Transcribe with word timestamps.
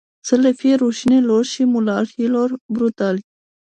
Să 0.23 0.35
le 0.35 0.51
fie 0.51 0.75
rușine 0.75 1.21
lor 1.21 1.45
și 1.45 1.63
mulahilor 1.63 2.53
brutali. 2.67 3.21